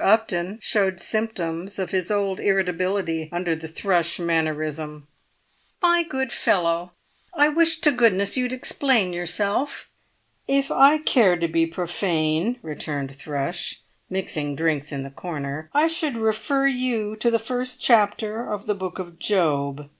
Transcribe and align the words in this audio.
Upton 0.00 0.60
showed 0.62 1.00
symptoms 1.00 1.76
of 1.76 1.90
his 1.90 2.08
old 2.08 2.38
irritability 2.38 3.28
under 3.32 3.56
the 3.56 3.66
Thrush 3.66 4.20
mannerism. 4.20 5.08
"My 5.82 6.04
good 6.04 6.30
fellow, 6.30 6.92
I 7.34 7.48
wish 7.48 7.80
to 7.80 7.90
goodness 7.90 8.36
you'd 8.36 8.52
explain 8.52 9.12
yourself!" 9.12 9.90
"If 10.46 10.70
I 10.70 10.98
cared 10.98 11.40
to 11.40 11.48
be 11.48 11.66
profane," 11.66 12.60
returned 12.62 13.12
Thrush, 13.16 13.80
mixing 14.08 14.54
drinks 14.54 14.92
in 14.92 15.02
the 15.02 15.10
corner, 15.10 15.68
"I 15.74 15.88
should 15.88 16.16
refer 16.16 16.68
you 16.68 17.16
to 17.16 17.28
the 17.28 17.40
first 17.40 17.82
chapter 17.82 18.48
of 18.52 18.66
the 18.66 18.76
Book 18.76 19.00
of 19.00 19.18
Job. 19.18 19.90